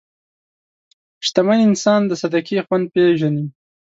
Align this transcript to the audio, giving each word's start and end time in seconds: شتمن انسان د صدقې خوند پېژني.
شتمن 1.25 1.59
انسان 1.69 2.01
د 2.07 2.11
صدقې 2.21 2.57
خوند 2.65 2.85
پېژني. 2.93 3.45